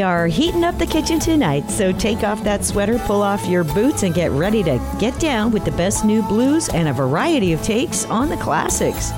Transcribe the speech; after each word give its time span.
We 0.00 0.04
are 0.04 0.28
heating 0.28 0.64
up 0.64 0.78
the 0.78 0.86
kitchen 0.86 1.20
tonight, 1.20 1.70
so 1.70 1.92
take 1.92 2.24
off 2.24 2.42
that 2.44 2.64
sweater, 2.64 2.98
pull 3.00 3.20
off 3.20 3.46
your 3.46 3.64
boots, 3.64 4.02
and 4.02 4.14
get 4.14 4.30
ready 4.30 4.62
to 4.62 4.80
get 4.98 5.20
down 5.20 5.52
with 5.52 5.66
the 5.66 5.72
best 5.72 6.06
new 6.06 6.22
blues 6.22 6.70
and 6.70 6.88
a 6.88 6.92
variety 6.94 7.52
of 7.52 7.62
takes 7.62 8.06
on 8.06 8.30
the 8.30 8.36
classics. 8.38 9.10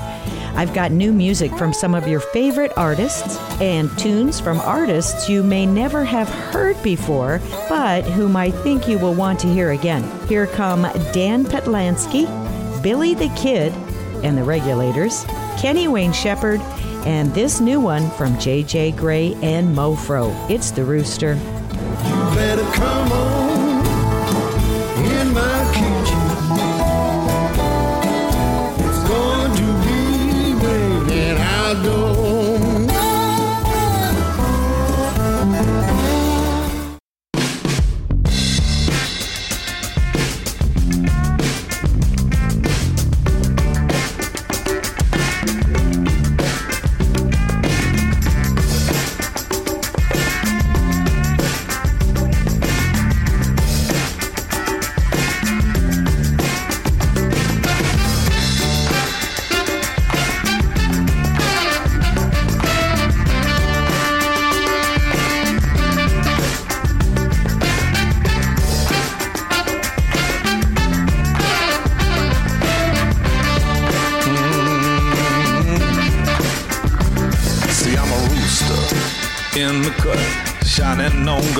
I've 0.55 0.73
got 0.73 0.91
new 0.91 1.13
music 1.13 1.53
from 1.53 1.71
some 1.71 1.95
of 1.95 2.05
your 2.05 2.19
favorite 2.19 2.73
artists 2.75 3.39
and 3.61 3.97
tunes 3.97 4.41
from 4.41 4.59
artists 4.59 5.29
you 5.29 5.41
may 5.41 5.65
never 5.65 6.03
have 6.03 6.27
heard 6.27 6.83
before, 6.83 7.39
but 7.69 8.01
whom 8.01 8.35
I 8.35 8.51
think 8.51 8.85
you 8.85 8.99
will 8.99 9.13
want 9.13 9.39
to 9.39 9.47
hear 9.47 9.71
again. 9.71 10.03
Here 10.27 10.47
come 10.47 10.81
Dan 11.13 11.45
Patlansky, 11.45 12.25
Billy 12.83 13.13
the 13.13 13.29
Kid, 13.37 13.71
and 14.21 14.37
the 14.37 14.43
Regulators, 14.43 15.23
Kenny 15.57 15.87
Wayne 15.87 16.11
Shepherd, 16.11 16.59
and 17.05 17.33
this 17.33 17.59
new 17.59 17.79
one 17.79 18.09
from 18.11 18.33
JJ 18.35 18.95
Grey 18.97 19.33
and 19.41 19.75
Mofro. 19.75 20.33
It's 20.49 20.71
the 20.71 20.83
Rooster. 20.83 21.37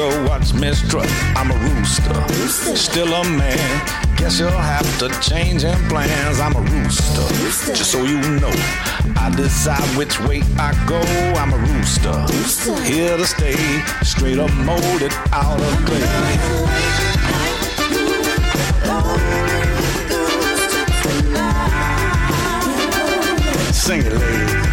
Go 0.10 0.26
watch 0.28 0.54
me. 0.54 0.72
I'm 1.36 1.52
a 1.52 1.56
rooster, 1.56 2.76
still 2.76 3.14
a 3.14 3.24
man. 3.24 4.16
Guess 4.18 4.40
you'll 4.40 4.50
have 4.50 4.88
to 5.00 5.08
change 5.22 5.62
them 5.62 5.80
plans. 5.88 6.40
I'm 6.40 6.56
a 6.56 6.62
rooster, 6.62 7.28
just 7.74 7.92
so 7.92 8.04
you 8.04 8.20
know. 8.40 8.52
I 9.16 9.32
decide 9.36 9.88
which 9.98 10.20
way 10.22 10.42
I 10.58 10.72
go. 10.88 11.00
I'm 11.40 11.54
a 11.54 11.58
rooster, 11.58 12.16
here 12.84 13.18
to 13.18 13.26
stay. 13.26 13.56
Straight 14.02 14.40
up 14.40 14.54
molded 14.54 15.14
out 15.32 15.62
of 15.62 15.86
clay. 15.86 16.02
Sing 23.72 24.02
it, 24.02 24.14
lady. 24.14 24.73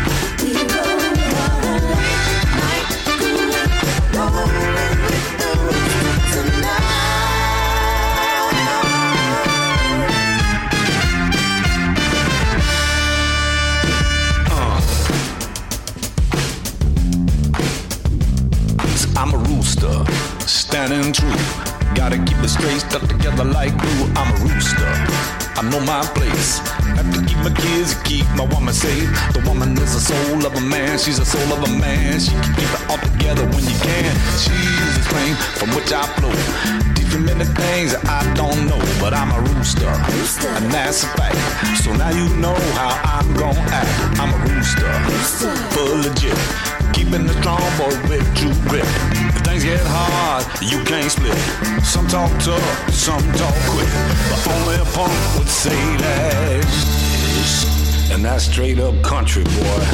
Standing 20.71 21.13
true. 21.13 21.35
Gotta 21.99 22.17
keep 22.17 22.39
it 22.39 22.49
straight, 22.49 22.79
stuck 22.79 23.03
together 23.09 23.43
like 23.43 23.77
glue. 23.77 24.07
I'm 24.15 24.31
a 24.31 24.37
rooster. 24.47 24.87
I 25.59 25.63
know 25.67 25.81
my 25.83 26.07
place. 26.15 26.63
Have 26.95 27.11
to 27.11 27.21
keep 27.27 27.39
my 27.43 27.51
kids, 27.51 27.95
keep 28.07 28.25
my 28.39 28.47
woman 28.55 28.73
safe. 28.73 29.11
The 29.35 29.43
woman 29.49 29.73
is 29.77 29.93
the 29.99 30.03
soul 30.11 30.47
of 30.47 30.55
a 30.55 30.61
man. 30.61 30.97
She's 30.97 31.19
the 31.19 31.27
soul 31.27 31.51
of 31.51 31.67
a 31.67 31.73
man. 31.75 32.21
She 32.21 32.31
can 32.31 32.55
keep 32.55 32.71
it 32.71 32.83
all 32.89 33.03
together 33.03 33.45
when 33.51 33.65
you 33.67 33.77
can. 33.83 34.15
She's 34.39 34.93
the 34.95 35.03
spring 35.11 35.35
from 35.59 35.75
which 35.75 35.91
I 35.93 36.07
flow. 36.15 36.31
Me 37.19 37.35
many 37.35 37.45
things 37.59 37.91
that 37.91 38.07
I 38.07 38.23
don't 38.39 38.71
know, 38.71 38.79
but 39.03 39.13
I'm 39.13 39.35
a 39.35 39.41
rooster, 39.51 39.91
and 39.91 40.71
that's 40.71 41.03
a 41.03 41.09
fact. 41.19 41.35
So 41.83 41.91
now 41.99 42.11
you 42.15 42.31
know 42.39 42.55
how 42.79 42.95
I'm 43.19 43.27
gonna 43.35 43.59
act. 43.75 43.91
I'm 44.23 44.31
a 44.31 44.39
rooster, 44.47 44.87
full 45.75 45.99
legit. 46.07 46.39
Keeping 46.95 47.27
the 47.27 47.35
strong 47.43 47.59
boy 47.75 47.91
with 48.09 48.23
true 48.39 48.55
grip. 48.71 49.30
Things 49.61 49.79
get 49.79 49.87
hard, 49.87 50.45
you 50.63 50.83
can't 50.85 51.11
split. 51.11 51.37
Some 51.85 52.07
talk 52.07 52.31
tough, 52.41 52.91
some 52.93 53.21
talk 53.33 53.55
quick. 53.69 53.89
But 54.31 54.49
only 54.55 54.77
a 54.77 54.85
punk 54.95 55.13
would 55.37 55.49
say 55.49 55.97
that. 55.97 56.65
And 58.13 58.25
that's 58.25 58.45
straight 58.45 58.79
up 58.79 59.03
country, 59.03 59.45
boy. 59.45 59.87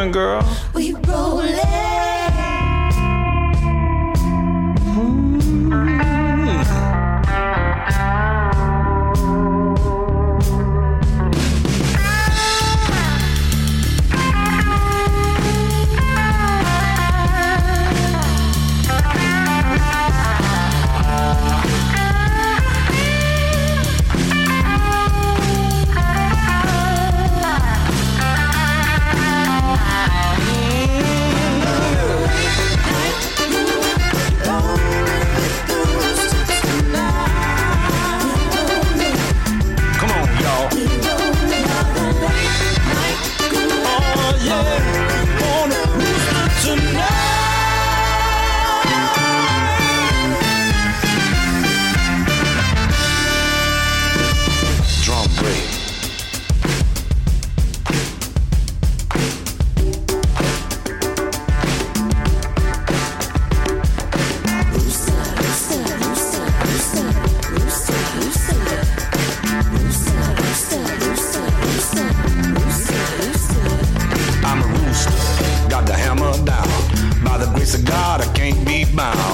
Doing, 0.00 0.12
girl? 0.12 0.69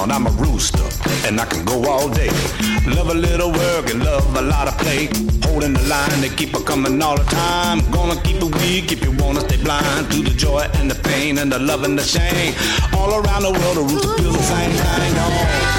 down. 0.07 0.17
I'm 0.17 0.27
a 0.27 0.31
rooster, 0.41 0.83
and 1.27 1.39
I 1.39 1.45
can 1.45 1.65
go 1.65 1.85
all 1.89 2.09
day. 2.09 2.29
Love 2.85 3.09
a 3.09 3.13
little 3.13 3.51
work 3.51 3.89
and 3.89 4.03
love 4.03 4.35
a 4.35 4.41
lot 4.41 4.67
of 4.67 4.77
play. 4.77 5.09
Holding 5.43 5.73
the 5.73 5.83
line, 5.87 6.21
they 6.21 6.29
keep 6.29 6.53
it 6.53 6.65
coming 6.65 7.01
all 7.01 7.17
the 7.17 7.23
time. 7.23 7.79
Gonna 7.91 8.19
keep 8.21 8.37
it 8.37 8.55
weak 8.61 8.91
if 8.91 9.03
you 9.03 9.11
wanna 9.11 9.41
stay 9.41 9.61
blind 9.61 10.11
to 10.11 10.23
the 10.23 10.31
joy 10.31 10.69
and 10.75 10.89
the 10.89 10.95
pain 11.09 11.37
and 11.37 11.51
the 11.51 11.59
love 11.59 11.83
and 11.83 11.97
the 11.97 12.03
shame. 12.03 12.53
All 12.93 13.13
around 13.19 13.43
the 13.43 13.51
world, 13.51 13.77
a 13.77 13.81
rooster 13.81 14.17
feels 14.17 14.37
the 14.37 14.43
same 14.43 14.71
thing. 14.71 15.13
Oh. 15.17 15.76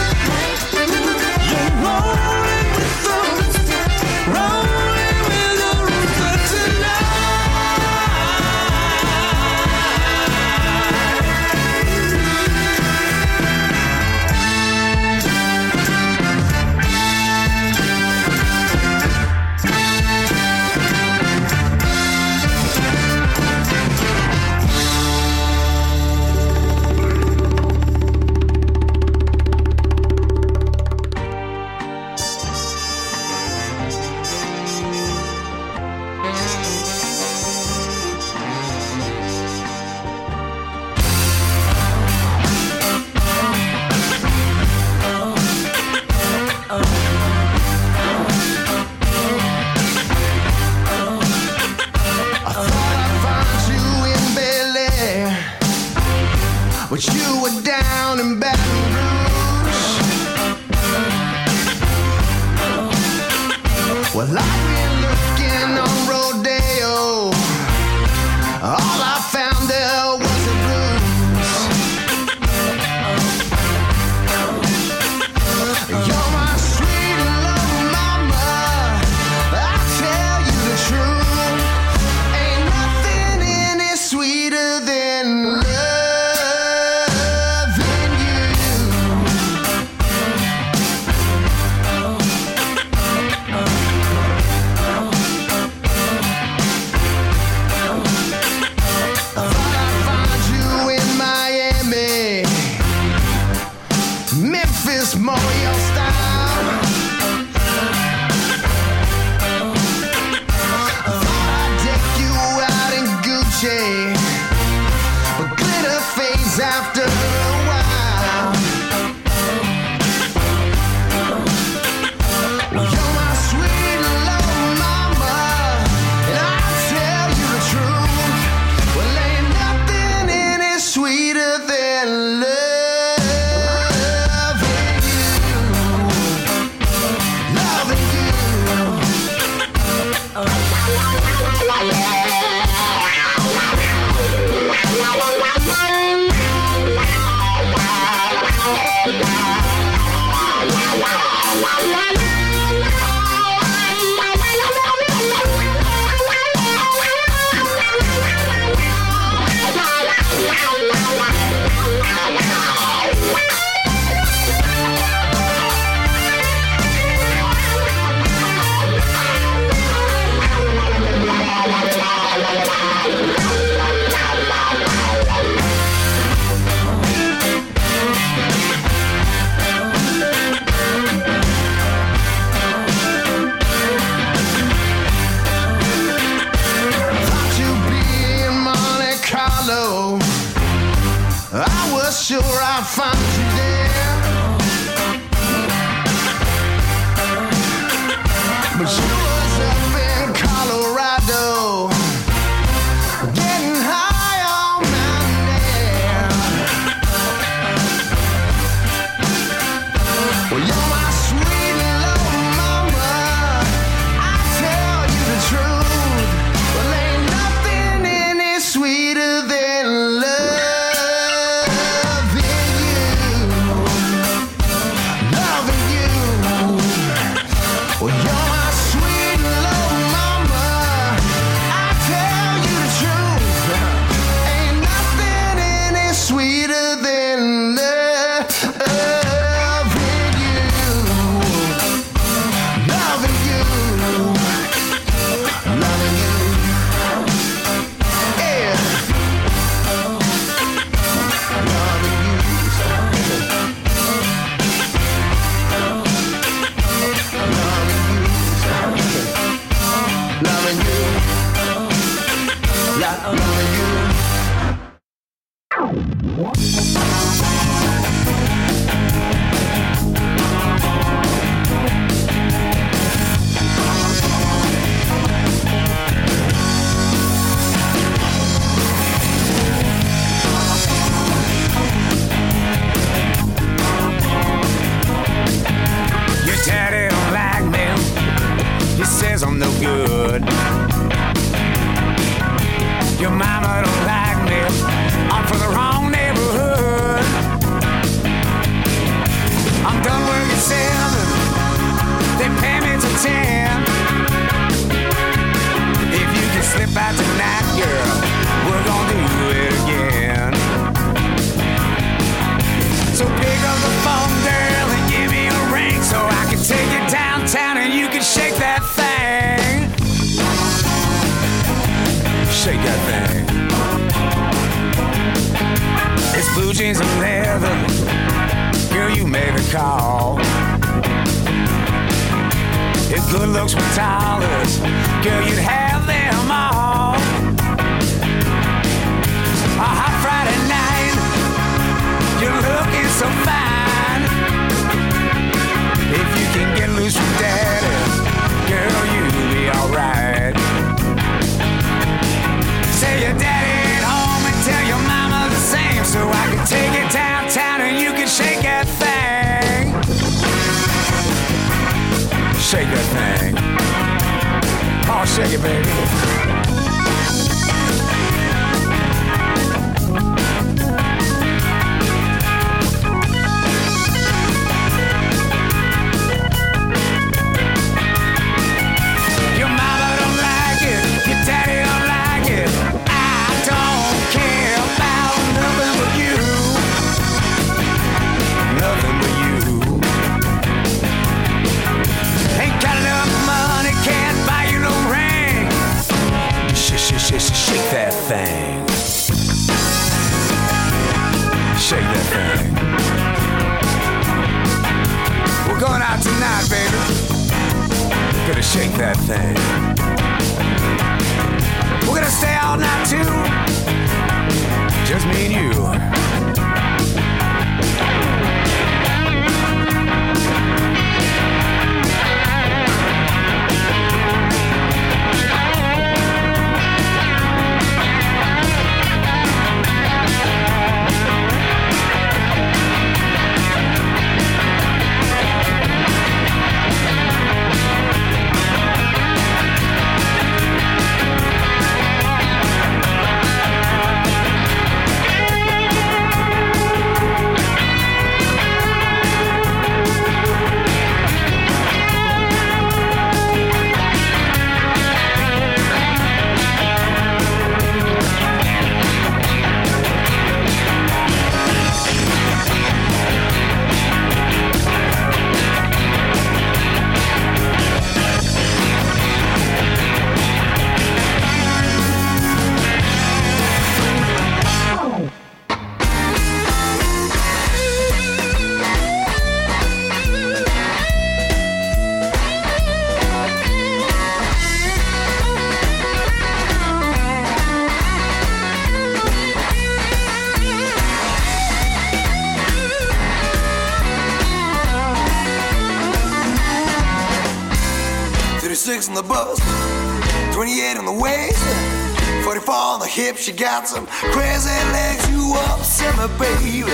She 503.49 503.55
got 503.55 503.88
some 503.88 504.07
crazy 504.07 504.69
legs. 504.93 505.26
You 505.31 505.55
upset 505.57 506.14
me, 506.19 506.28
baby. 506.38 506.93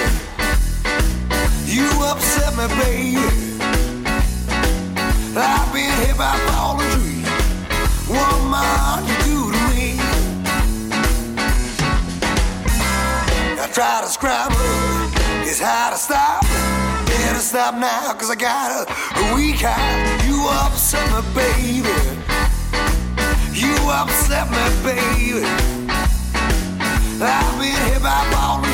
You 1.67 1.91
upset 2.07 2.55
me, 2.55 2.69
baby. 2.79 3.19
I've 5.35 5.73
been 5.75 5.91
hit 6.07 6.17
by 6.17 6.39
falling 6.47 6.89
trees. 6.91 7.27
What 8.07 8.39
mind 8.47 9.09
you 9.09 9.17
do 9.27 9.51
to 9.51 9.61
me? 9.75 9.99
I 13.59 13.69
try 13.73 14.03
to 14.03 14.09
scramble. 14.09 14.57
It's 15.43 15.59
hard 15.61 15.95
to 15.95 15.99
stop. 15.99 16.43
Better 17.05 17.41
stop 17.41 17.75
now, 17.75 18.13
cause 18.13 18.31
I 18.31 18.37
got 18.37 18.89
a 18.89 19.35
weak 19.35 19.57
heart. 19.59 20.25
You 20.25 20.47
upset 20.63 21.03
me, 21.11 21.21
baby. 21.35 21.91
You 23.53 23.75
upset 23.91 24.49
me, 24.53 24.65
baby. 24.85 25.94
I've 27.27 27.59
been 27.59 27.93
hit 27.93 28.03
by 28.03 28.31
ballin'. 28.31 28.74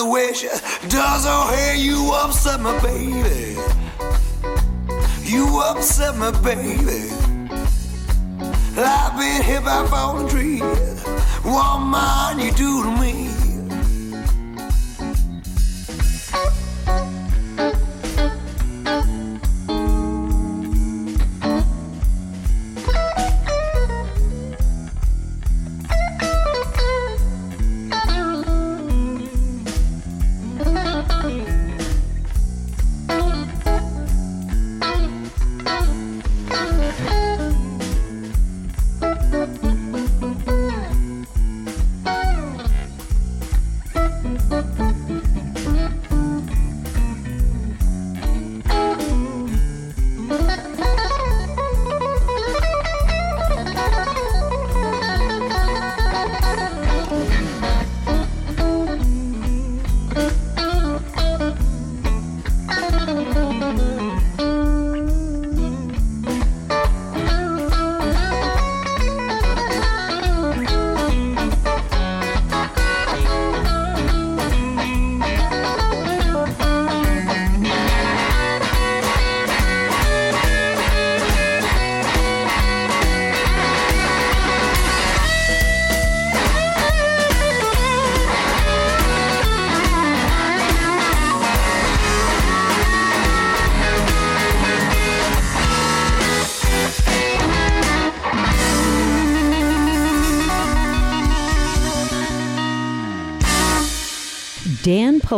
The 0.00 0.06
way 0.06 0.32
she 0.32 0.48
does 0.88 1.26
her 1.26 1.54
hair. 1.54 1.76
You 1.76 2.10
upset 2.14 2.58
me, 2.60 2.72
baby. 2.80 3.60
You 5.28 5.60
upset 5.60 6.16
me, 6.16 6.30
baby. 6.42 7.10
I've 8.78 9.18
been 9.18 9.42
hit 9.42 9.62
by 9.62 9.86
falling 9.88 10.26
trees. 10.28 10.62
What 11.42 11.80
mind 11.80 12.40
you 12.40 12.50
do 12.52 12.82
to 12.82 12.90
me? 12.98 13.29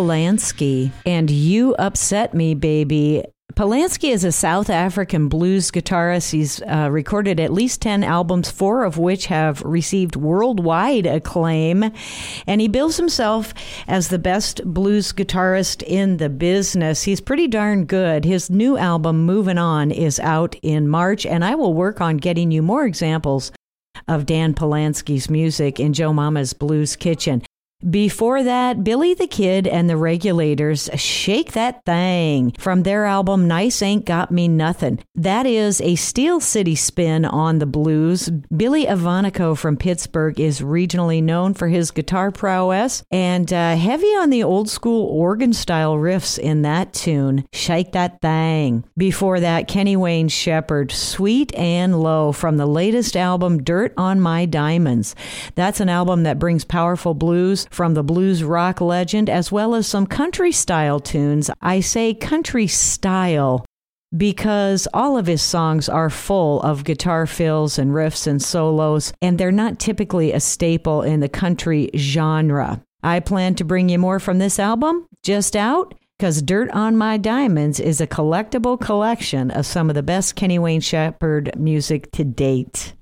Patlansky 0.02 0.90
and 1.06 1.30
You 1.30 1.76
Upset 1.76 2.34
Me, 2.34 2.54
Baby. 2.54 3.22
Patlansky 3.54 4.10
is 4.10 4.24
a 4.24 4.32
South 4.32 4.68
African 4.68 5.28
blues 5.28 5.70
guitarist. 5.70 6.32
He's 6.32 6.60
uh, 6.62 6.88
recorded 6.90 7.38
at 7.38 7.52
least 7.52 7.80
10 7.82 8.02
albums, 8.02 8.50
four 8.50 8.82
of 8.82 8.98
which 8.98 9.26
have 9.26 9.62
received 9.62 10.16
worldwide 10.16 11.06
acclaim. 11.06 11.92
And 12.48 12.60
he 12.60 12.66
bills 12.66 12.96
himself 12.96 13.54
as 13.86 14.08
the 14.08 14.18
best 14.18 14.64
blues 14.64 15.12
guitarist 15.12 15.84
in 15.84 16.16
the 16.16 16.28
business. 16.28 17.04
He's 17.04 17.20
pretty 17.20 17.46
darn 17.46 17.84
good. 17.84 18.24
His 18.24 18.50
new 18.50 18.76
album, 18.76 19.24
Moving 19.24 19.58
On, 19.58 19.92
is 19.92 20.18
out 20.18 20.56
in 20.62 20.88
March, 20.88 21.24
and 21.24 21.44
I 21.44 21.54
will 21.54 21.74
work 21.74 22.00
on 22.00 22.16
getting 22.16 22.50
you 22.50 22.60
more 22.60 22.84
examples 22.84 23.52
of 24.08 24.26
Dan 24.26 24.52
Patlansky's 24.52 25.30
music 25.30 25.78
in 25.78 25.92
Joe 25.92 26.12
Mama's 26.12 26.54
Blues 26.54 26.96
Kitchen. 26.96 27.44
Before 27.88 28.44
that, 28.44 28.84
Billy 28.84 29.12
the 29.12 29.26
Kid 29.26 29.66
and 29.66 29.90
the 29.90 29.96
Regulators 29.96 30.88
Shake 30.94 31.50
That 31.52 31.84
Thing 31.84 32.52
from 32.56 32.84
their 32.84 33.06
album 33.06 33.48
Nice 33.48 33.82
Ain't 33.82 34.04
Got 34.04 34.30
Me 34.30 34.46
Nothin'. 34.46 35.00
That 35.16 35.46
is 35.46 35.80
a 35.80 35.96
Steel 35.96 36.38
City 36.38 36.76
spin 36.76 37.24
on 37.24 37.58
the 37.58 37.66
blues. 37.66 38.30
Billy 38.56 38.86
Evanochko 38.86 39.58
from 39.58 39.76
Pittsburgh 39.76 40.38
is 40.38 40.60
regionally 40.60 41.20
known 41.20 41.54
for 41.54 41.66
his 41.66 41.90
guitar 41.90 42.30
prowess 42.30 43.02
and 43.10 43.52
uh, 43.52 43.74
heavy 43.74 44.06
on 44.06 44.30
the 44.30 44.44
old 44.44 44.70
school 44.70 45.06
organ 45.08 45.52
style 45.52 45.96
riffs 45.96 46.38
in 46.38 46.62
that 46.62 46.92
tune, 46.92 47.44
Shake 47.52 47.90
That 47.92 48.20
Thing. 48.20 48.84
Before 48.96 49.40
that, 49.40 49.66
Kenny 49.66 49.96
Wayne 49.96 50.28
Shepherd, 50.28 50.92
Sweet 50.92 51.52
and 51.56 52.00
Low 52.00 52.30
from 52.30 52.58
the 52.58 52.66
latest 52.66 53.16
album 53.16 53.64
Dirt 53.64 53.92
on 53.96 54.20
My 54.20 54.46
Diamonds. 54.46 55.16
That's 55.56 55.80
an 55.80 55.88
album 55.88 56.22
that 56.22 56.38
brings 56.38 56.64
powerful 56.64 57.14
blues 57.14 57.66
from 57.72 57.94
the 57.94 58.02
blues 58.02 58.44
rock 58.44 58.80
legend 58.80 59.28
as 59.30 59.50
well 59.50 59.74
as 59.74 59.86
some 59.86 60.06
country 60.06 60.52
style 60.52 61.00
tunes. 61.00 61.50
I 61.60 61.80
say 61.80 62.14
country 62.14 62.66
style 62.66 63.64
because 64.16 64.86
all 64.92 65.16
of 65.16 65.26
his 65.26 65.42
songs 65.42 65.88
are 65.88 66.10
full 66.10 66.60
of 66.62 66.84
guitar 66.84 67.26
fills 67.26 67.78
and 67.78 67.92
riffs 67.92 68.26
and 68.26 68.42
solos, 68.42 69.12
and 69.22 69.38
they're 69.38 69.50
not 69.50 69.78
typically 69.78 70.32
a 70.32 70.40
staple 70.40 71.02
in 71.02 71.20
the 71.20 71.28
country 71.28 71.90
genre. 71.96 72.82
I 73.02 73.20
plan 73.20 73.54
to 73.56 73.64
bring 73.64 73.88
you 73.88 73.98
more 73.98 74.20
from 74.20 74.38
this 74.38 74.58
album 74.58 75.06
just 75.22 75.56
out 75.56 75.94
because 76.18 76.42
Dirt 76.42 76.70
on 76.70 76.96
My 76.96 77.16
Diamonds 77.16 77.80
is 77.80 78.00
a 78.00 78.06
collectible 78.06 78.78
collection 78.78 79.50
of 79.50 79.66
some 79.66 79.88
of 79.88 79.94
the 79.94 80.02
best 80.02 80.36
Kenny 80.36 80.58
Wayne 80.58 80.80
Shepherd 80.80 81.58
music 81.58 82.12
to 82.12 82.22
date. 82.22 82.94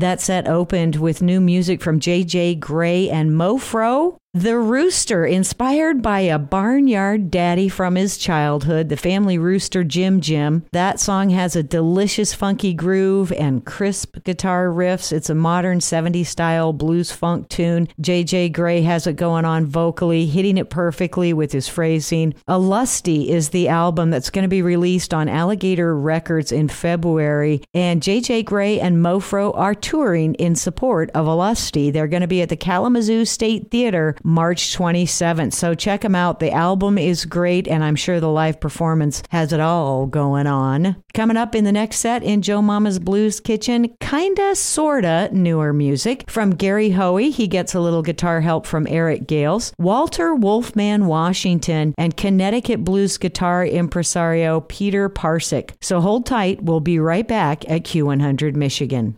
That 0.00 0.22
set 0.22 0.48
opened 0.48 0.96
with 0.96 1.20
new 1.20 1.42
music 1.42 1.82
from 1.82 2.00
J.J. 2.00 2.54
Grey 2.54 3.10
and 3.10 3.32
Mofro. 3.32 4.16
The 4.32 4.56
Rooster, 4.56 5.26
inspired 5.26 6.02
by 6.02 6.20
a 6.20 6.38
barnyard 6.38 7.32
daddy 7.32 7.68
from 7.68 7.96
his 7.96 8.16
childhood, 8.16 8.88
the 8.88 8.96
family 8.96 9.38
rooster 9.38 9.82
Jim 9.82 10.20
Jim. 10.20 10.64
That 10.70 11.00
song 11.00 11.30
has 11.30 11.56
a 11.56 11.64
delicious 11.64 12.32
funky 12.32 12.72
groove 12.72 13.32
and 13.32 13.66
crisp 13.66 14.22
guitar 14.22 14.68
riffs. 14.68 15.10
It's 15.10 15.30
a 15.30 15.34
modern 15.34 15.80
70s 15.80 16.26
style 16.26 16.72
blues 16.72 17.10
funk 17.10 17.48
tune. 17.48 17.88
JJ 18.00 18.52
Grey 18.52 18.82
has 18.82 19.08
it 19.08 19.14
going 19.14 19.44
on 19.44 19.66
vocally, 19.66 20.26
hitting 20.26 20.58
it 20.58 20.70
perfectly 20.70 21.32
with 21.32 21.50
his 21.50 21.66
phrasing. 21.66 22.32
Olustee 22.46 23.30
is 23.30 23.48
the 23.48 23.66
album 23.66 24.10
that's 24.10 24.30
going 24.30 24.44
to 24.44 24.48
be 24.48 24.62
released 24.62 25.12
on 25.12 25.28
Alligator 25.28 25.98
Records 25.98 26.52
in 26.52 26.68
February, 26.68 27.62
and 27.74 28.00
JJ 28.00 28.44
Grey 28.44 28.78
and 28.78 28.98
Mofro 28.98 29.52
are 29.58 29.74
touring 29.74 30.34
in 30.34 30.54
support 30.54 31.10
of 31.16 31.26
Olustee. 31.26 31.92
They're 31.92 32.06
going 32.06 32.20
to 32.20 32.28
be 32.28 32.42
at 32.42 32.48
the 32.48 32.56
Kalamazoo 32.56 33.24
State 33.24 33.72
Theater 33.72 34.14
March 34.22 34.76
27th. 34.76 35.52
So 35.52 35.74
check 35.74 36.02
them 36.02 36.14
out. 36.14 36.40
The 36.40 36.52
album 36.52 36.98
is 36.98 37.24
great, 37.24 37.66
and 37.68 37.82
I'm 37.82 37.96
sure 37.96 38.20
the 38.20 38.28
live 38.28 38.60
performance 38.60 39.22
has 39.30 39.52
it 39.52 39.60
all 39.60 40.06
going 40.06 40.46
on. 40.46 40.96
Coming 41.14 41.36
up 41.36 41.54
in 41.54 41.64
the 41.64 41.72
next 41.72 41.98
set 41.98 42.22
in 42.22 42.42
Joe 42.42 42.62
Mama's 42.62 42.98
Blues 42.98 43.40
Kitchen, 43.40 43.94
kinda, 44.00 44.54
sorta 44.54 45.28
newer 45.32 45.72
music 45.72 46.30
from 46.30 46.50
Gary 46.50 46.90
Hoey. 46.90 47.30
He 47.30 47.48
gets 47.48 47.74
a 47.74 47.80
little 47.80 48.02
guitar 48.02 48.40
help 48.40 48.66
from 48.66 48.86
Eric 48.88 49.26
Gales, 49.26 49.72
Walter 49.78 50.34
Wolfman 50.34 51.06
Washington, 51.06 51.94
and 51.98 52.16
Connecticut 52.16 52.84
blues 52.84 53.18
guitar 53.18 53.64
impresario 53.64 54.60
Peter 54.60 55.08
Parcek. 55.08 55.70
So 55.80 56.00
hold 56.00 56.26
tight. 56.26 56.62
We'll 56.62 56.80
be 56.80 56.98
right 56.98 57.26
back 57.26 57.68
at 57.68 57.84
Q100 57.84 58.54
Michigan. 58.54 59.16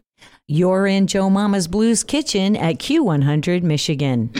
You're 0.49 0.87
in 0.87 1.07
Joe 1.07 1.31
Mama's 1.31 1.69
Blues 1.69 2.05
Kitchen 2.05 2.57
at 2.57 2.79
Q100 2.79 3.63
Michigan. 3.63 4.31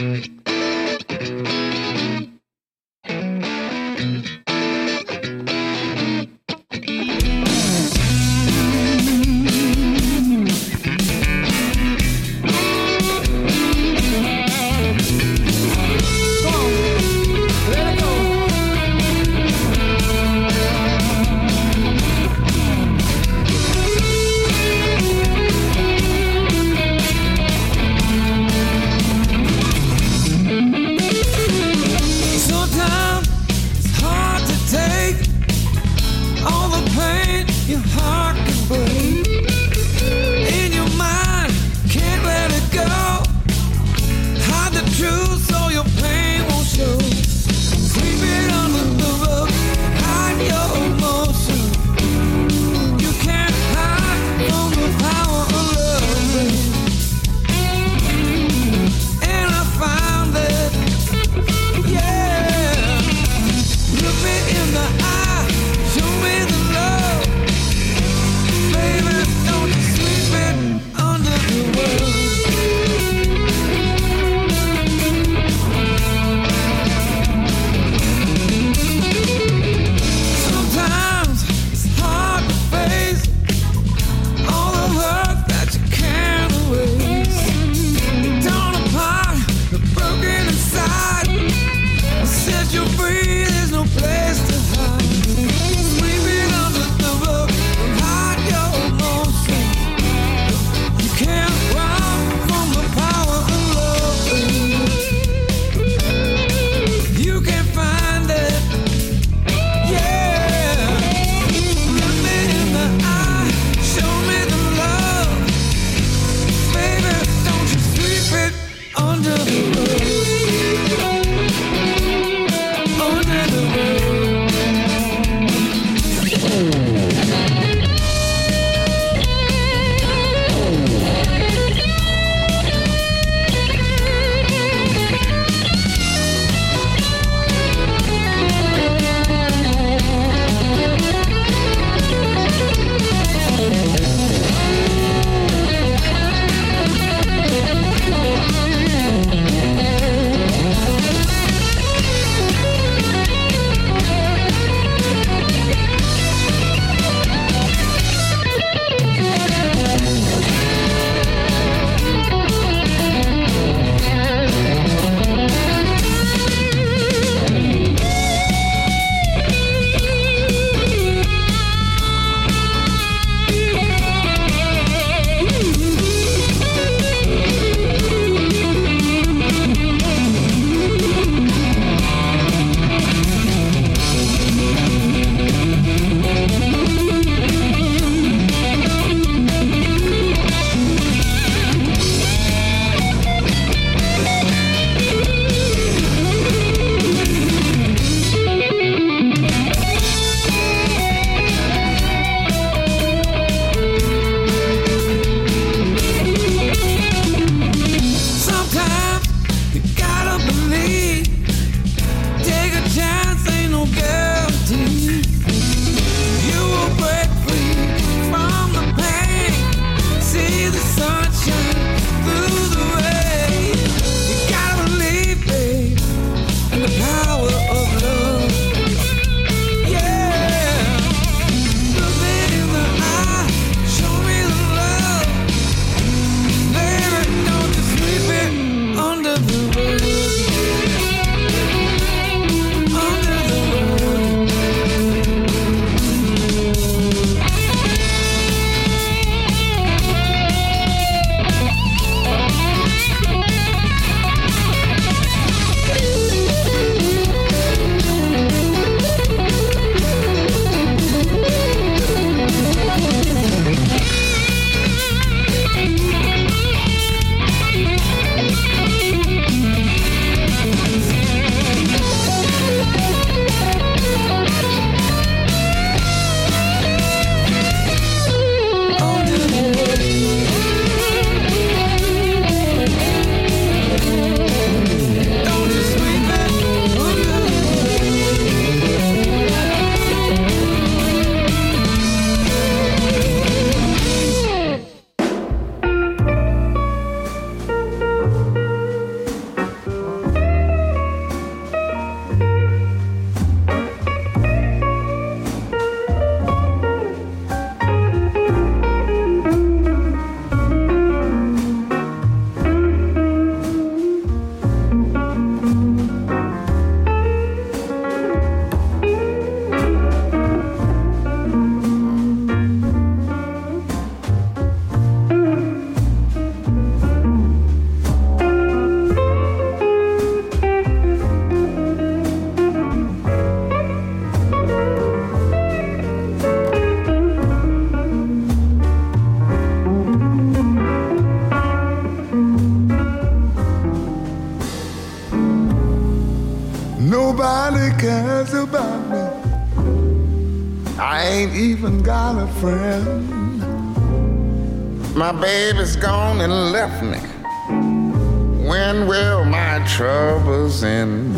When 358.67 359.07
will 359.07 359.45
my 359.45 359.79
troubles 359.87 360.83
end? 360.83 361.31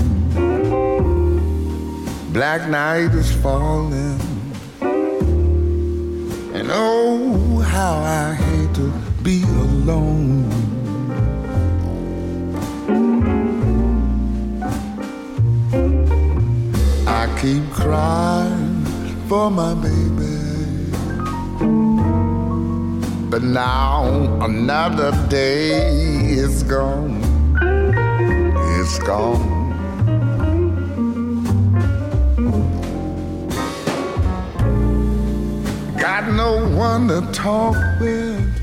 Black 2.33 2.67
night 2.67 3.13
is 3.13 3.31
falling. 3.31 4.19
And 6.55 6.69
oh, 6.71 7.59
how 7.59 7.97
I 7.99 8.33
hate 8.33 8.73
to 8.75 8.91
be 9.21 9.43
alone. 9.43 10.49
I 17.07 17.27
keep 17.39 17.69
crying 17.71 18.83
for 19.27 19.51
my 19.51 19.75
baby. 19.75 20.44
But 23.29 23.41
now 23.41 24.05
another 24.41 25.11
day 25.27 25.71
is 26.27 26.63
gone. 26.63 27.21
It's 28.79 28.99
gone. 28.99 29.55
Got 35.99 36.31
no 36.31 36.67
one 36.77 37.07
to 37.07 37.21
talk 37.33 37.75
with 37.99 38.55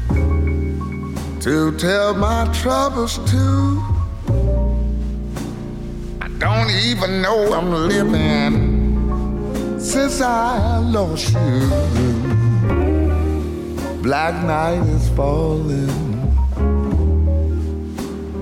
to 1.42 1.76
tell 1.76 2.14
my 2.14 2.48
troubles 2.52 3.18
to. 3.30 3.82
I 6.20 6.28
don't 6.38 6.70
even 6.70 7.20
know 7.20 7.52
I'm 7.52 7.72
living 7.88 9.80
since 9.80 10.20
I 10.20 10.78
lost 10.78 11.34
you. 11.34 12.21
Black 14.02 14.34
night 14.44 14.84
is 14.88 15.08
falling. 15.10 15.88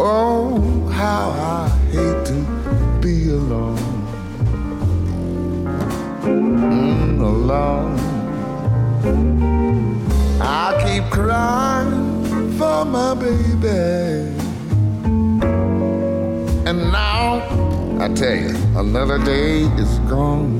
Oh, 0.01 0.89
how 0.91 1.29
I 1.33 1.69
hate 1.93 2.25
to 2.29 2.99
be 3.03 3.29
alone. 3.29 3.77
Mm, 6.23 7.21
alone. 7.21 7.99
I 10.41 10.81
keep 10.83 11.05
crying 11.13 12.53
for 12.57 12.87
my 12.87 13.13
baby. 13.13 14.33
And 16.67 16.91
now, 16.91 17.43
I 18.01 18.09
tell 18.15 18.35
you, 18.35 18.57
another 18.79 19.19
day 19.23 19.65
is 19.77 19.99
gone. 20.09 20.60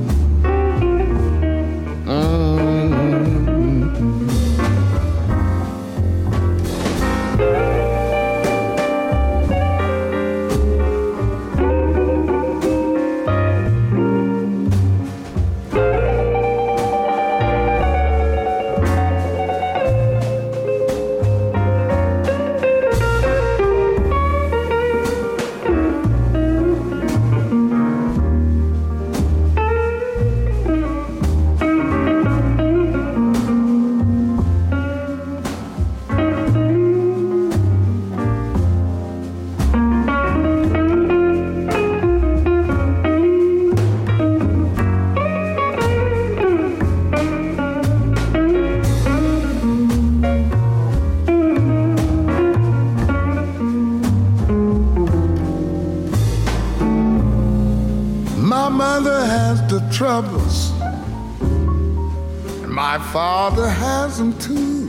Father 63.11 63.67
has 63.67 64.17
them 64.17 64.31
too. 64.39 64.87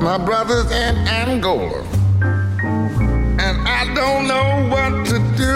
My 0.00 0.18
brother's 0.18 0.70
in 0.72 0.96
Angola, 1.06 1.84
and 3.38 3.68
I 3.68 3.84
don't 3.94 4.26
know 4.26 4.66
what 4.68 5.06
to 5.06 5.18
do. 5.36 5.54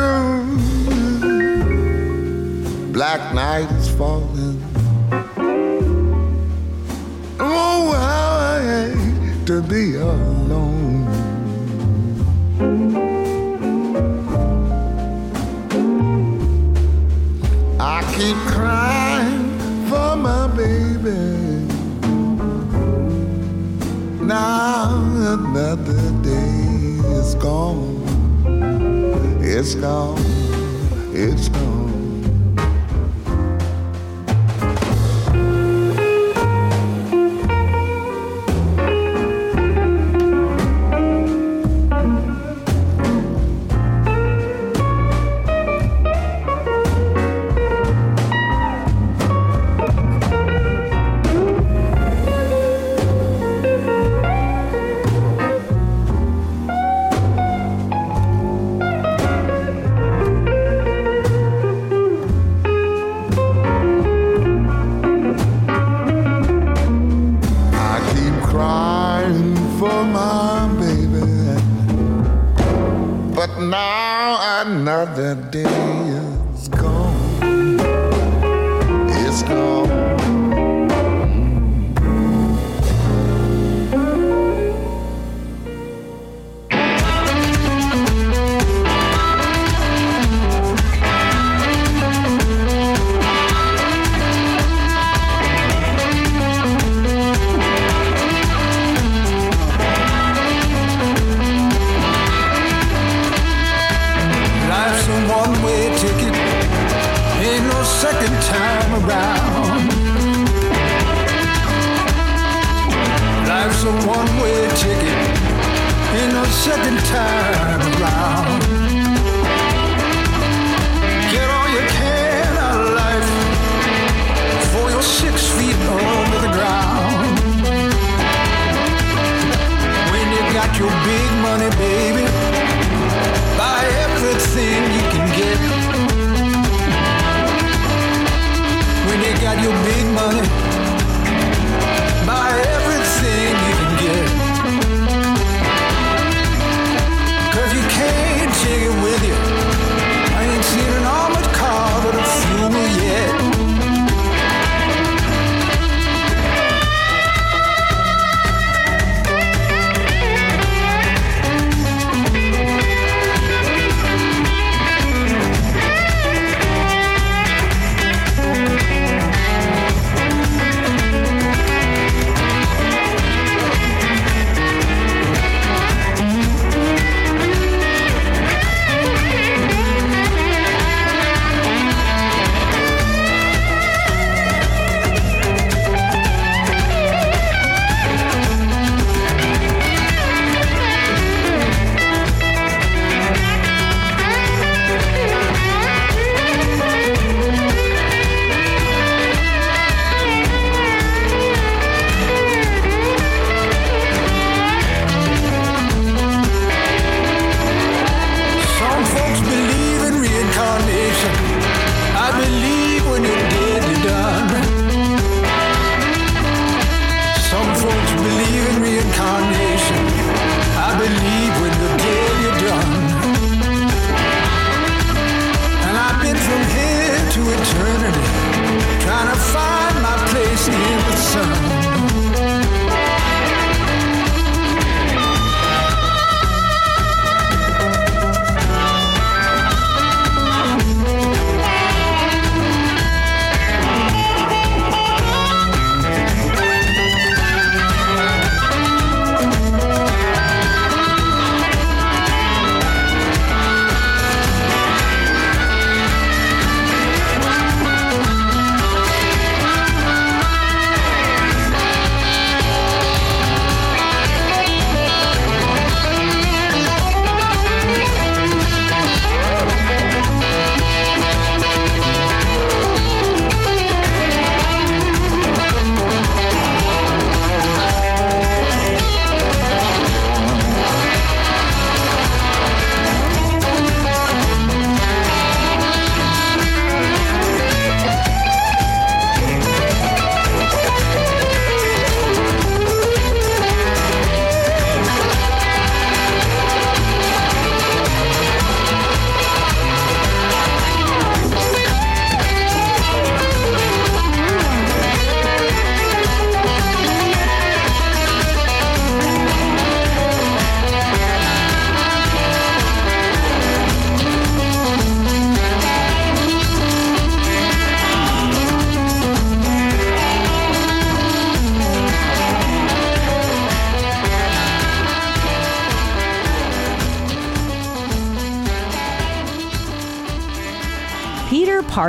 Black 2.92 3.34
night 3.34 3.68
is 3.72 3.90
falling. 3.96 4.62
Oh, 7.40 7.92
how 7.92 8.36
I 8.54 8.60
hate 8.62 9.46
to 9.46 9.62
be 9.62 9.96
alone. 9.96 11.08
I 17.80 18.02
keep 18.14 18.36
It's 29.72 29.80
gone. 29.80 30.18
It's 31.14 31.48
gone. 31.48 31.79
Another 75.30 75.59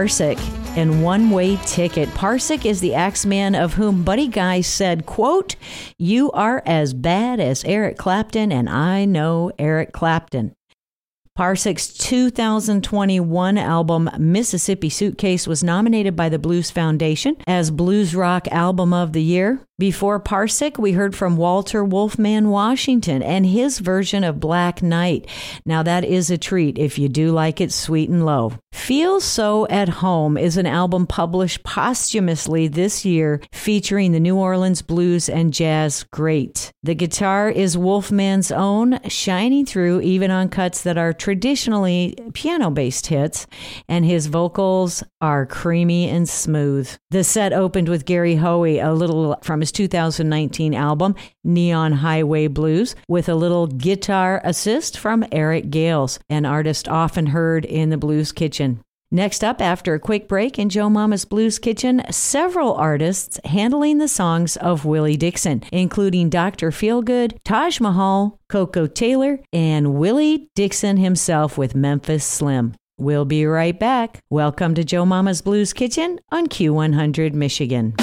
Parcek 0.02 0.40
and 0.76 1.04
One 1.04 1.30
Way 1.30 1.58
Ticket. 1.58 2.10
Parcek 2.10 2.66
is 2.66 2.82
the 2.82 2.96
Axeman 2.96 3.54
of 3.54 3.76
whom 3.76 4.04
Buddy 4.04 4.28
Guy 4.28 4.62
said, 4.62 5.06
quote, 5.06 5.56
You 6.00 6.32
are 6.32 6.64
as 6.66 6.96
bad 6.96 7.40
as 7.40 7.64
Eric 7.66 8.00
Clapton, 8.00 8.52
and 8.52 8.68
I 8.68 9.06
know 9.06 9.52
Eric 9.60 9.94
Clapton. 9.94 10.56
Parcek's 11.38 11.94
2021 11.94 13.60
album 13.60 14.10
Mississippi 14.18 14.90
Suitcase 14.90 15.46
was 15.46 15.64
nominated 15.64 16.16
by 16.16 16.30
the 16.30 16.40
Blues 16.40 16.72
Foundation 16.72 17.38
as 17.46 17.70
Blues 17.70 18.16
Rock 18.16 18.48
Album 18.48 18.94
of 18.94 19.14
the 19.14 19.22
Year. 19.22 19.62
Before 19.82 20.20
Parcek, 20.20 20.78
we 20.78 20.91
heard 20.91 21.15
from 21.15 21.38
Walter 21.38 21.84
Wolfman 21.84 22.50
Washington 22.50 23.24
and 23.24 23.48
his 23.48 23.80
version 23.80 24.24
of 24.24 24.39
Black 24.39 24.84
Knight. 24.84 25.28
Now, 25.65 25.82
that 25.82 26.06
is 26.06 26.30
a 26.30 26.38
treat 26.38 26.78
if 26.78 27.00
you 27.00 27.10
do 27.10 27.32
like 27.32 27.60
it 27.60 27.72
sweet 27.72 28.08
and 28.08 28.24
low. 28.24 28.54
Feel 28.74 29.20
So 29.20 29.67
at 29.70 29.89
Home 29.89 30.38
is 30.38 30.56
an 30.56 30.67
album 30.67 31.08
published 31.08 31.63
posthumously 31.63 32.67
this 32.67 33.06
year 33.06 33.41
featuring 33.52 34.12
the 34.12 34.20
New 34.20 34.38
Orleans 34.38 34.84
blues 34.84 35.28
and 35.28 35.52
jazz 35.52 36.04
great. 36.04 36.71
The 36.84 36.96
guitar 36.96 37.50
is 37.50 37.77
Wolfman's 37.77 38.52
own, 38.52 39.00
shining 39.08 39.65
through 39.65 40.02
even 40.02 40.29
on 40.29 40.50
cuts 40.50 40.84
that 40.84 40.98
are 40.98 41.12
traditionally 41.12 42.15
piano 42.34 42.69
based 42.69 43.08
hits, 43.08 43.48
and 43.90 44.06
his 44.06 44.27
vocals 44.27 45.04
are 45.21 45.46
creamy 45.46 46.08
and 46.10 46.27
smooth. 46.29 46.90
The 47.10 47.23
set 47.23 47.54
opened 47.54 47.90
with 47.90 48.06
Gary 48.06 48.36
Hoey, 48.36 48.79
a 48.79 48.94
little 48.94 49.38
from 49.44 49.60
his 49.60 49.71
2019 49.72 50.74
album, 50.74 51.15
Neon 51.44 51.94
Highway 51.94 52.48
Blues, 52.48 52.96
with 53.08 53.30
a 53.30 53.36
little 53.36 53.67
guitar 53.67 54.42
assist 54.44 54.98
from 54.98 55.26
Eric 55.32 55.69
Gales, 55.69 56.19
an 56.30 56.46
artist 56.46 56.88
often 56.88 57.28
heard 57.28 57.65
in 57.65 57.90
the 57.90 57.98
Blues 57.98 58.32
Kitchen. 58.32 58.82
Next 59.13 59.44
up, 59.44 59.62
after 59.62 59.94
a 59.94 60.00
quick 60.00 60.30
break 60.30 60.58
in 60.58 60.69
Joe 60.69 60.90
Mama's 60.90 61.26
Blues 61.26 61.60
Kitchen, 61.60 62.02
several 62.10 62.74
artists 62.76 63.42
handling 63.44 63.98
the 63.98 64.08
songs 64.08 64.56
of 64.56 64.86
Willie 64.86 65.17
Dixon, 65.17 65.63
including 65.74 66.30
Dr. 66.30 66.72
Feelgood, 66.72 67.38
Taj 67.44 67.82
Mahal, 67.82 68.40
Koko 68.48 68.88
Taylor, 68.88 69.40
and 69.52 69.96
Willie 69.96 70.50
Dixon 70.56 70.96
himself 70.96 71.58
with 71.58 71.76
Memphis 71.76 72.24
Slim. 72.24 72.74
We'll 72.98 73.26
be 73.26 73.46
right 73.46 73.78
back. 73.78 74.19
Welcome 74.30 74.76
to 74.76 74.84
Joe 74.86 75.06
Mama's 75.06 75.42
Blues 75.42 75.74
Kitchen 75.74 76.22
on 76.32 76.48
Q100 76.48 77.34
Michigan. 77.34 77.96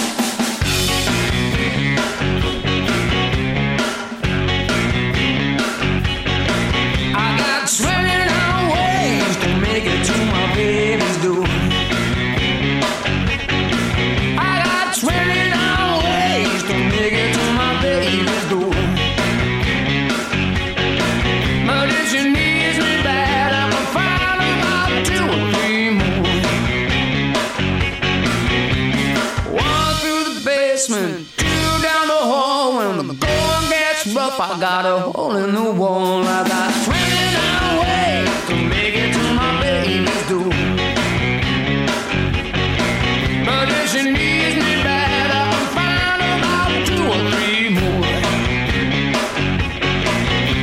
Basement, 30.89 31.29
two 31.37 31.47
down 31.83 32.07
the 32.09 32.15
hall. 32.15 32.77
When 32.77 32.97
the 33.07 33.15
going 33.15 33.69
gets 33.69 34.07
rough, 34.15 34.41
I 34.41 34.59
got 34.61 34.87
a 34.87 34.99
hole 35.01 35.37
in 35.37 35.55
the 35.55 35.71
wall. 35.73 36.23
I 36.25 36.49
got 36.49 36.73
29 36.85 37.79
ways 37.83 38.47
to 38.49 38.55
make 38.69 38.95
it 38.95 39.13
to 39.13 39.35
my 39.35 39.61
baby's 39.61 40.29
door. 40.29 40.53
But 43.45 43.69
if 43.69 43.91
she 43.91 44.03
needs 44.05 44.57
me 44.57 44.83
bad, 44.83 45.31
I 45.31 45.53
can 45.53 45.67
find 45.77 46.21
about 46.39 46.71
two 46.87 47.05
or 47.15 47.21
three 47.33 47.69
more. 47.71 48.05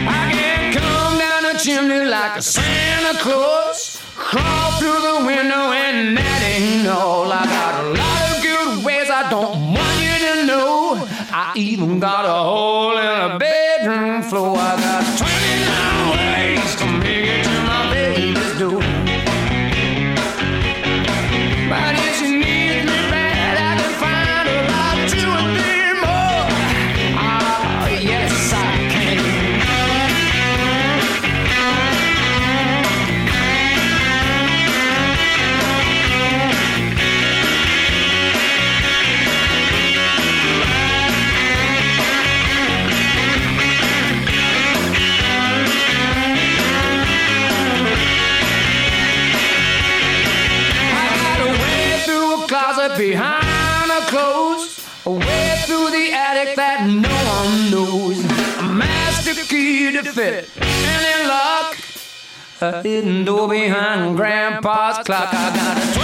I 0.08 0.32
can 0.32 0.74
come 0.74 1.18
down 1.20 1.42
the 1.44 1.60
chimney 1.60 2.06
like 2.06 2.38
a 2.38 2.42
Santa 2.42 3.18
Claus, 3.20 4.02
crawl 4.16 4.72
through 4.80 5.02
the 5.02 5.26
window, 5.26 5.72
and 5.72 6.18
that 6.18 6.42
ain't 6.44 6.88
all. 6.88 7.32
I 7.32 7.45
got 12.00 12.26
a 12.26 12.30
hole 12.30 12.65
hidden 62.84 63.26
door 63.26 63.48
behind 63.48 64.16
Grandpa's 64.16 65.00
clock. 65.06 65.30
I 65.34 65.56
got 65.56 65.94
29 65.94 65.95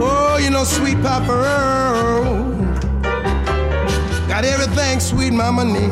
Oh, 0.00 0.38
you 0.38 0.50
know, 0.50 0.64
sweet 0.64 1.00
Papa 1.00 1.32
Earl 1.32 2.44
got 4.28 4.44
everything 4.44 5.00
sweet 5.00 5.32
mama 5.32 5.64
need. 5.64 5.90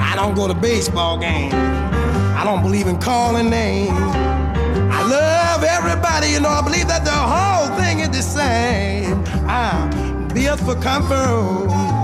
I 0.00 0.12
don't 0.16 0.34
go 0.34 0.48
to 0.48 0.54
baseball 0.54 1.18
games. 1.18 1.52
I 1.52 2.42
don't 2.44 2.62
believe 2.62 2.86
in 2.86 2.98
calling 2.98 3.50
names. 3.50 3.90
I 3.90 5.02
love 5.02 5.62
everybody, 5.62 6.28
you 6.28 6.40
know. 6.40 6.48
I 6.48 6.62
believe 6.62 6.88
that 6.88 7.04
the 7.04 7.10
whole 7.10 7.76
thing 7.78 8.00
is 8.00 8.10
the 8.10 8.22
same. 8.22 9.24
I'm 9.46 10.28
built 10.28 10.60
for 10.60 10.74
comfort. 10.76 11.97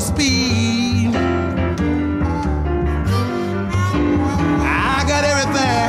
Speed. 0.00 1.10
I 4.62 5.04
got 5.08 5.24
everything 5.24 5.88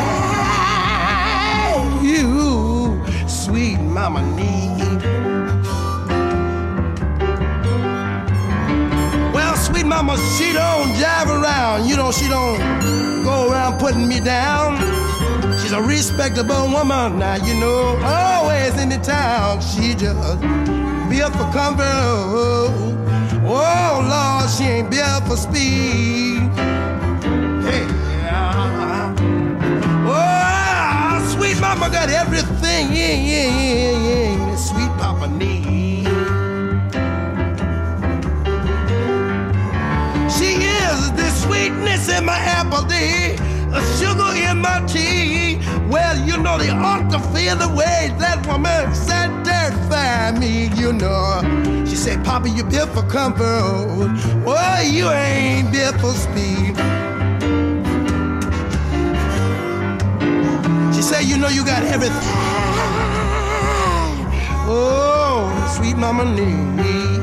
you, 2.03 3.05
sweet 3.27 3.79
mama, 3.79 4.21
need. 4.35 5.03
Well, 9.31 9.55
sweet 9.55 9.85
mama, 9.85 10.17
she 10.37 10.53
don't 10.53 10.89
jive 10.93 11.27
around. 11.27 11.87
You 11.87 11.95
know, 11.95 12.11
she 12.11 12.27
don't 12.27 12.59
go 13.23 13.51
around 13.51 13.79
putting 13.79 14.07
me 14.07 14.19
down. 14.19 14.79
She's 15.59 15.71
a 15.71 15.81
respectable 15.81 16.67
woman 16.71 17.19
now, 17.19 17.35
you 17.35 17.53
know, 17.59 17.95
always 18.03 18.75
in 18.81 18.89
the 18.89 18.97
town. 18.97 19.61
She 19.61 19.93
just 19.93 20.41
built 21.09 21.33
for 21.33 21.51
comfort. 21.53 22.89
Oh, 23.51 24.05
Lord, 24.07 24.47
she 24.47 24.63
ain't 24.65 24.91
built 24.91 25.23
for 25.25 25.35
speed. 25.35 26.37
Hey, 27.65 27.87
yeah. 28.21 29.15
Oh, 30.05 31.35
sweet 31.35 31.59
mama 31.59 31.89
got 31.89 32.11
everything 32.11 32.93
yeah, 32.93 33.15
yeah, 33.15 33.49
yeah, 33.49 34.49
yeah, 34.49 34.55
sweet 34.55 34.91
papa 35.01 35.27
need. 35.29 36.05
She 40.29 40.61
is 40.61 41.11
the 41.13 41.27
sweetness 41.31 42.07
in 42.15 42.25
my 42.25 42.37
apple 42.37 42.83
tea, 42.83 43.35
the 43.71 43.81
sugar 43.97 44.31
in 44.47 44.59
my 44.59 44.85
tea. 44.85 45.57
Well, 45.89 46.15
you 46.23 46.37
know, 46.37 46.59
they 46.59 46.69
ought 46.69 47.09
to 47.09 47.19
feel 47.33 47.55
the 47.55 47.69
way 47.69 48.13
that 48.19 48.45
woman 48.45 48.93
satisfy 49.69 50.39
me, 50.39 50.69
you 50.75 50.93
know. 50.93 51.41
She 51.87 51.95
said, 51.95 52.23
Papa, 52.23 52.49
you 52.49 52.63
built 52.63 52.89
for 52.89 53.03
comfort. 53.03 54.09
Well, 54.45 54.83
you 54.83 55.09
ain't 55.09 55.71
built 55.71 55.95
for 55.99 56.13
speed. 56.13 56.75
She 60.95 61.01
said, 61.01 61.23
you 61.25 61.37
know, 61.37 61.49
you 61.49 61.65
got 61.65 61.83
everything. 61.83 62.17
Oh, 64.71 65.49
sweet 65.75 65.97
mama 65.97 66.25
need. 66.25 66.69
Me. 66.77 67.19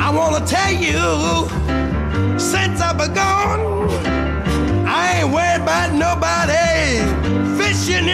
I 0.00 0.10
wanna 0.10 0.44
tell 0.46 0.72
you, 0.72 1.48
since 2.38 2.80
I've 2.80 2.96
been 2.96 3.12
gone, 3.14 3.90
I 4.86 5.20
ain't 5.20 5.32
worried 5.32 5.62
about 5.62 5.92
nobody 5.92 6.57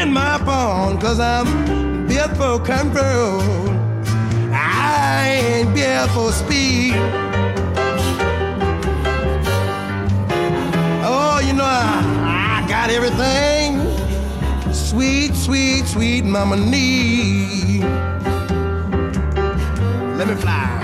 in 0.05 0.13
my 0.13 0.39
pond, 0.39 1.01
cause 1.01 1.19
I'm 1.19 2.07
built 2.07 2.37
for 2.37 2.59
comfort. 2.63 3.41
I 4.53 5.41
ain't 5.41 5.75
built 5.75 6.11
for 6.11 6.31
speed. 6.31 6.95
Oh, 11.11 11.41
you 11.47 11.55
know, 11.55 11.65
I, 11.65 12.63
I 12.63 12.69
got 12.69 12.91
everything. 12.91 13.71
Sweet, 14.75 15.35
sweet, 15.35 15.87
sweet 15.87 16.25
mama 16.25 16.57
need. 16.57 17.83
Let 20.19 20.29
me 20.29 20.35
fly. 20.35 20.84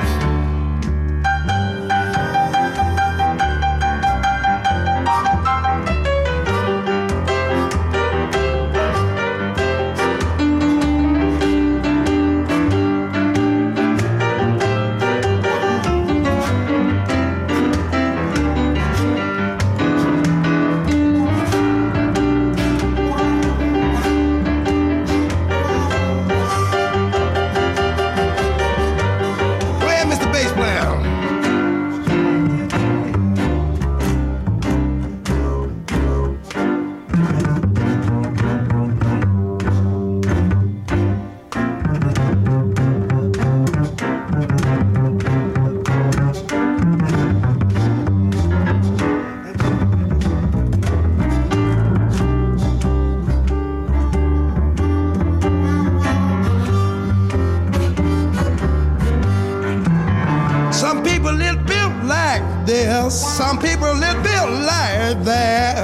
This. 62.71 63.15
Some 63.37 63.59
people 63.59 63.93
live 63.95 64.23
built 64.23 64.51
like 64.51 65.19
that. 65.25 65.77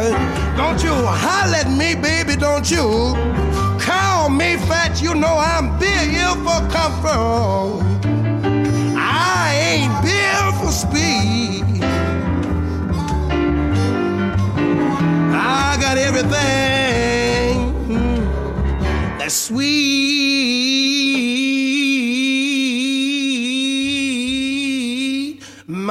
Don't 0.56 0.80
you 0.82 0.94
holler 0.94 1.62
at 1.62 1.70
me, 1.80 1.94
baby. 1.96 2.36
Don't 2.36 2.70
you 2.70 2.86
call 3.86 4.30
me 4.30 4.56
fat. 4.68 5.02
You 5.02 5.14
know 5.14 5.36
I'm 5.52 5.66
built 5.82 6.38
for 6.46 6.60
comfort. 6.76 7.82
I 8.96 9.46
ain't 9.70 9.96
built 10.06 10.54
for 10.60 10.72
speed. 10.84 11.64
I 15.58 15.76
got 15.80 15.96
everything 15.98 17.56
that's 19.18 19.34
sweet. 19.48 20.95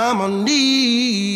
Mama 0.06 0.28
need. 0.28 1.35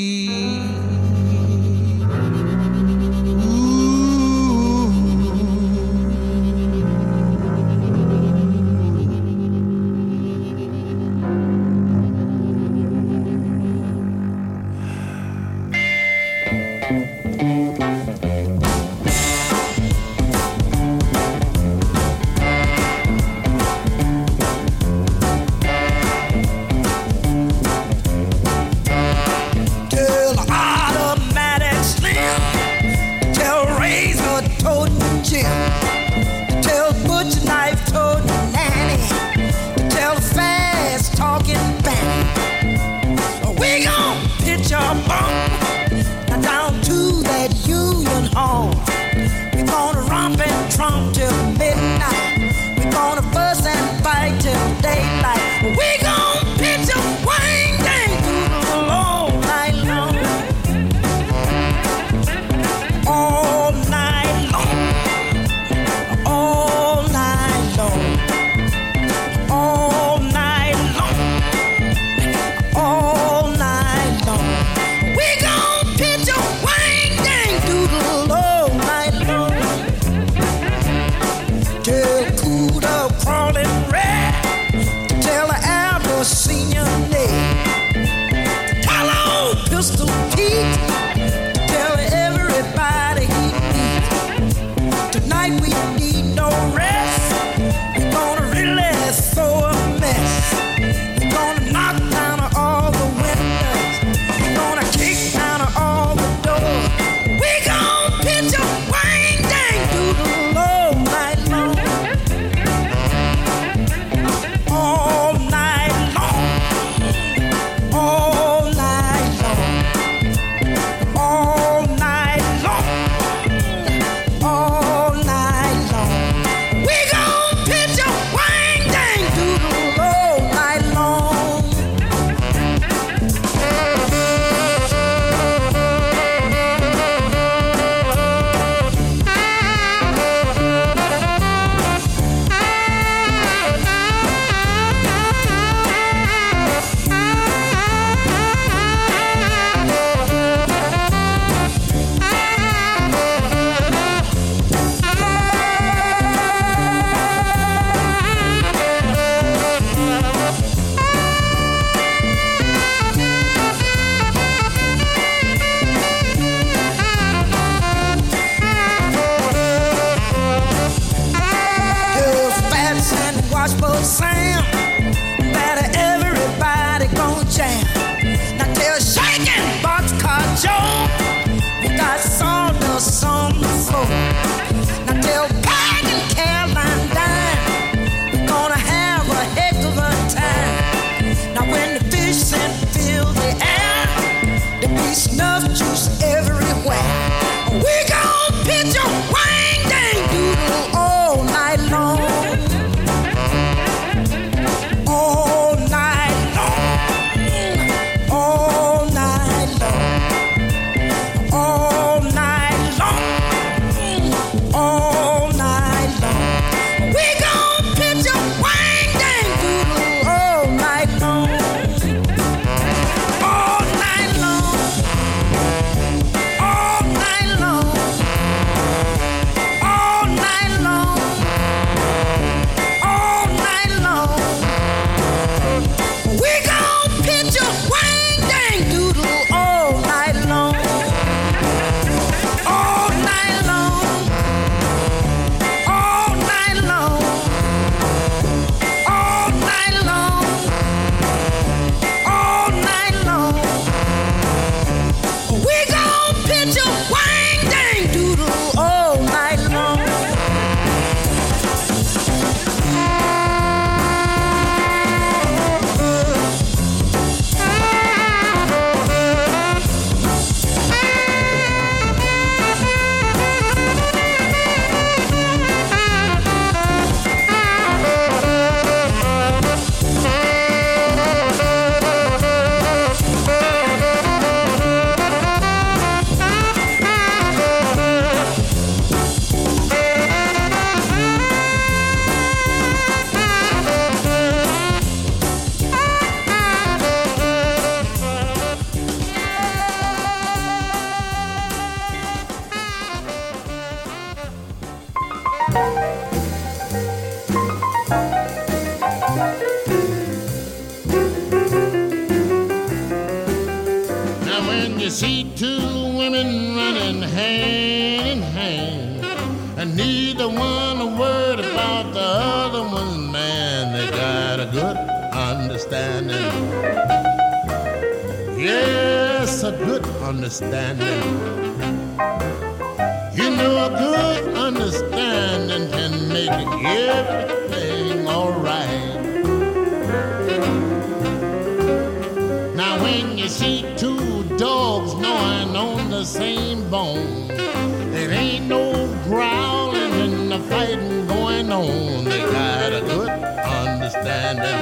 On. 351.79 352.25
They 352.25 352.41
got 352.41 352.93
a 352.93 353.01
good 353.01 353.29
understanding. 353.29 354.79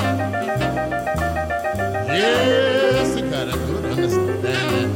Yes, 2.08 3.16
they 3.16 3.22
got 3.30 3.48
a 3.48 3.58
good 3.68 3.86
understanding. 3.86 4.89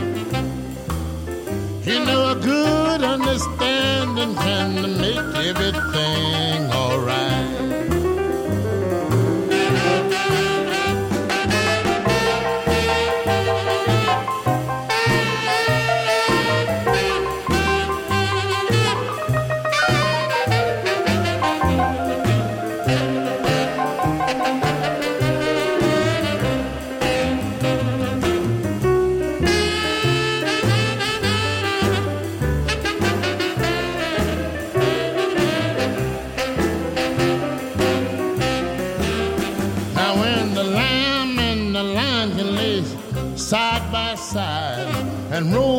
You 1.84 2.06
know, 2.06 2.32
a 2.32 2.36
good 2.36 3.02
understanding 3.04 4.36
can 4.36 4.98
make 5.00 5.36
everything 5.50 6.61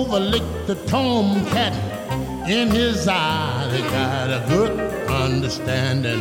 and 0.03 0.13
Rover 0.13 0.21
licked 0.21 0.67
the 0.67 0.75
tomcat 0.87 1.73
in 2.49 2.71
his 2.71 3.07
eye, 3.09 3.69
they 3.71 3.81
got 3.83 4.31
a 4.31 4.45
good 4.49 4.79
understanding. 5.09 6.21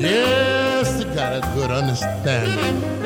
Yes, 0.00 1.02
they 1.02 1.14
got 1.14 1.36
a 1.36 1.54
good 1.54 1.70
understanding. 1.70 2.99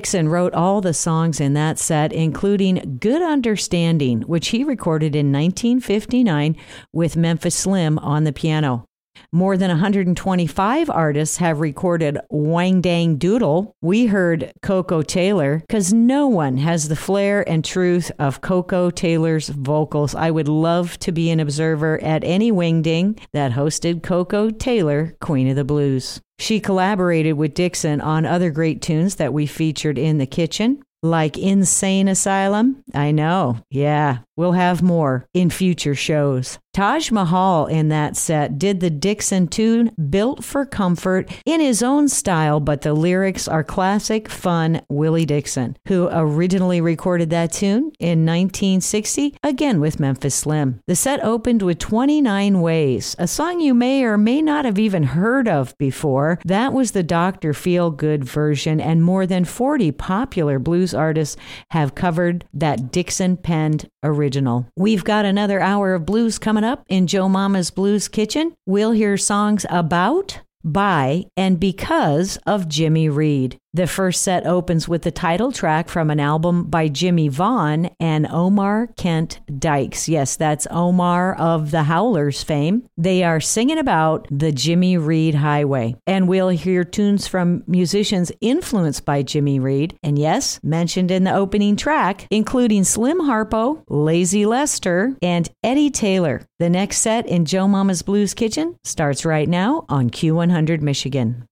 Dixon 0.00 0.30
wrote 0.30 0.54
all 0.54 0.80
the 0.80 0.94
songs 0.94 1.40
in 1.40 1.52
that 1.52 1.78
set, 1.78 2.10
including 2.10 2.96
Good 2.98 3.20
Understanding, 3.20 4.22
which 4.22 4.48
he 4.48 4.64
recorded 4.64 5.14
in 5.14 5.30
1959 5.30 6.56
with 6.90 7.18
Memphis 7.18 7.54
Slim 7.54 7.98
on 7.98 8.24
the 8.24 8.32
piano. 8.32 8.86
More 9.32 9.56
than 9.56 9.68
125 9.68 10.90
artists 10.90 11.36
have 11.36 11.60
recorded 11.60 12.18
Wang 12.30 12.80
Dang 12.80 13.16
Doodle. 13.16 13.76
We 13.80 14.06
heard 14.06 14.50
Koko 14.60 15.02
Taylor 15.02 15.60
because 15.60 15.92
no 15.92 16.26
one 16.26 16.56
has 16.56 16.88
the 16.88 16.96
flair 16.96 17.48
and 17.48 17.64
truth 17.64 18.10
of 18.18 18.40
Koko 18.40 18.90
Taylor's 18.90 19.48
vocals. 19.48 20.16
I 20.16 20.32
would 20.32 20.48
love 20.48 20.98
to 21.00 21.12
be 21.12 21.30
an 21.30 21.38
observer 21.38 22.02
at 22.02 22.24
any 22.24 22.50
Wing 22.50 22.82
Ding 22.82 23.20
that 23.32 23.52
hosted 23.52 24.02
Koko 24.02 24.50
Taylor, 24.50 25.14
Queen 25.20 25.46
of 25.46 25.54
the 25.54 25.64
Blues. 25.64 26.20
She 26.40 26.58
collaborated 26.58 27.34
with 27.34 27.54
Dixon 27.54 28.00
on 28.00 28.26
other 28.26 28.50
great 28.50 28.82
tunes 28.82 29.14
that 29.16 29.32
we 29.32 29.46
featured 29.46 29.96
in 29.96 30.18
the 30.18 30.26
kitchen, 30.26 30.82
like 31.04 31.38
Insane 31.38 32.08
Asylum. 32.08 32.82
I 32.94 33.12
know. 33.12 33.58
Yeah, 33.70 34.18
we'll 34.40 34.52
have 34.52 34.80
more 34.82 35.26
in 35.34 35.50
future 35.50 35.94
shows. 35.94 36.58
Taj 36.72 37.10
Mahal 37.10 37.66
in 37.66 37.88
that 37.88 38.16
set 38.16 38.56
did 38.56 38.78
the 38.78 38.90
Dixon 38.90 39.48
tune 39.48 39.90
Built 40.08 40.44
for 40.44 40.64
Comfort 40.64 41.28
in 41.44 41.60
his 41.60 41.82
own 41.82 42.08
style, 42.08 42.60
but 42.60 42.82
the 42.82 42.94
lyrics 42.94 43.48
are 43.48 43.64
classic, 43.64 44.28
fun 44.28 44.80
Willie 44.88 45.26
Dixon, 45.26 45.76
who 45.88 46.08
originally 46.12 46.80
recorded 46.80 47.28
that 47.30 47.52
tune 47.52 47.90
in 47.98 48.24
1960, 48.24 49.36
again 49.42 49.80
with 49.80 49.98
Memphis 49.98 50.36
Slim. 50.36 50.80
The 50.86 50.94
set 50.94 51.22
opened 51.24 51.62
with 51.62 51.80
29 51.80 52.60
Ways, 52.60 53.16
a 53.18 53.26
song 53.26 53.58
you 53.58 53.74
may 53.74 54.04
or 54.04 54.16
may 54.16 54.40
not 54.40 54.64
have 54.64 54.78
even 54.78 55.02
heard 55.02 55.48
of 55.48 55.76
before. 55.76 56.38
That 56.44 56.72
was 56.72 56.92
the 56.92 57.02
Dr. 57.02 57.52
Feelgood 57.52 58.22
version, 58.22 58.80
and 58.80 59.02
more 59.02 59.26
than 59.26 59.44
40 59.44 59.90
popular 59.90 60.60
blues 60.60 60.94
artists 60.94 61.36
have 61.72 61.96
covered 61.96 62.44
that 62.54 62.92
Dixon 62.92 63.36
penned 63.36 63.90
original. 64.02 64.66
We've 64.76 65.04
got 65.04 65.24
another 65.24 65.60
hour 65.60 65.94
of 65.94 66.06
blues 66.06 66.38
coming 66.38 66.64
up 66.64 66.84
in 66.88 67.06
Joe 67.06 67.28
Mama's 67.28 67.70
Blues 67.70 68.08
Kitchen. 68.08 68.54
We'll 68.66 68.92
hear 68.92 69.16
songs 69.16 69.66
about, 69.68 70.40
by, 70.64 71.24
and 71.36 71.58
because 71.60 72.38
of 72.46 72.68
Jimmy 72.68 73.08
Reed. 73.08 73.56
The 73.72 73.86
first 73.86 74.22
set 74.22 74.48
opens 74.48 74.88
with 74.88 75.02
the 75.02 75.12
title 75.12 75.52
track 75.52 75.88
from 75.88 76.10
an 76.10 76.18
album 76.18 76.64
by 76.64 76.88
Jimmie 76.88 77.28
Vaughan 77.28 77.90
and 78.00 78.26
Omar 78.26 78.88
Kent 78.96 79.38
Dykes. 79.60 80.08
Yes, 80.08 80.34
that's 80.34 80.66
Omar 80.72 81.36
of 81.36 81.70
the 81.70 81.84
Howlers 81.84 82.42
fame. 82.42 82.88
They 82.96 83.22
are 83.22 83.40
singing 83.40 83.78
about 83.78 84.26
the 84.28 84.50
Jimmy 84.50 84.96
Reed 84.96 85.36
Highway. 85.36 85.94
And 86.04 86.26
we'll 86.26 86.48
hear 86.48 86.82
tunes 86.82 87.28
from 87.28 87.62
musicians 87.68 88.32
influenced 88.40 89.04
by 89.04 89.22
Jimmy 89.22 89.60
Reed. 89.60 89.96
And 90.02 90.18
yes, 90.18 90.58
mentioned 90.64 91.12
in 91.12 91.22
the 91.22 91.34
opening 91.34 91.76
track, 91.76 92.26
including 92.28 92.82
Slim 92.82 93.20
Harpo, 93.20 93.84
Lazy 93.88 94.46
Lester, 94.46 95.16
and 95.22 95.48
Eddie 95.62 95.90
Taylor. 95.90 96.42
The 96.58 96.70
next 96.70 96.98
set 96.98 97.24
in 97.26 97.44
Joe 97.44 97.68
Mama's 97.68 98.02
Blues 98.02 98.34
Kitchen 98.34 98.76
starts 98.82 99.24
right 99.24 99.48
now 99.48 99.84
on 99.88 100.10
Q100 100.10 100.80
Michigan. 100.80 101.46